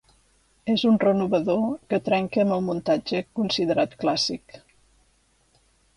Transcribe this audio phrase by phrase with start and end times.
[0.75, 1.61] És un renovador
[1.93, 4.61] que trenca amb el muntatge considerat clàssic.